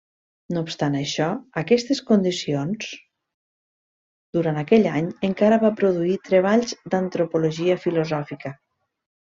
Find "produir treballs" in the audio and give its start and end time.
5.83-6.75